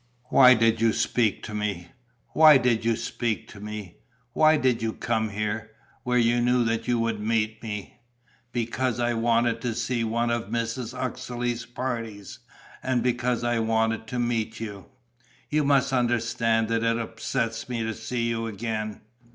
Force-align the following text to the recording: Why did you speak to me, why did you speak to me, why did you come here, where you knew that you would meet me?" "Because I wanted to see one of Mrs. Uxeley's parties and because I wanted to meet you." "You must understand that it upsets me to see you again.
Why 0.31 0.55
did 0.55 0.81
you 0.81 0.93
speak 0.93 1.43
to 1.43 1.53
me, 1.53 1.89
why 2.29 2.57
did 2.57 2.83
you 2.83 2.95
speak 2.95 3.47
to 3.49 3.59
me, 3.59 3.97
why 4.33 4.57
did 4.57 4.81
you 4.81 4.93
come 4.93 5.29
here, 5.29 5.73
where 6.01 6.17
you 6.17 6.41
knew 6.41 6.63
that 6.63 6.87
you 6.87 6.97
would 6.97 7.19
meet 7.19 7.61
me?" 7.61 7.99
"Because 8.51 8.99
I 8.99 9.13
wanted 9.13 9.61
to 9.61 9.75
see 9.75 10.03
one 10.03 10.31
of 10.31 10.45
Mrs. 10.49 10.97
Uxeley's 10.99 11.67
parties 11.67 12.39
and 12.81 13.03
because 13.03 13.43
I 13.43 13.59
wanted 13.59 14.07
to 14.07 14.17
meet 14.17 14.59
you." 14.59 14.87
"You 15.51 15.63
must 15.63 15.93
understand 15.93 16.67
that 16.69 16.83
it 16.83 16.97
upsets 16.97 17.69
me 17.69 17.83
to 17.83 17.93
see 17.93 18.23
you 18.27 18.47
again. 18.47 19.01